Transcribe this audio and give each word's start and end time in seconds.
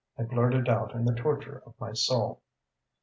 I 0.17 0.23
blurted 0.23 0.67
out 0.67 0.95
in 0.95 1.05
the 1.05 1.13
torture 1.13 1.61
of 1.63 1.75
my 1.79 1.93
soul. 1.93 2.41